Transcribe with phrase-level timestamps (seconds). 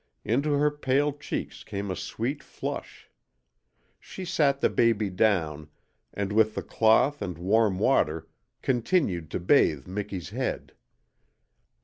[0.25, 3.07] Into her pale cheeks came a sweet flush.
[3.99, 5.69] She sat the baby down,
[6.11, 8.27] and with the cloth and warm water
[8.63, 10.73] continued to bathe Miki's head.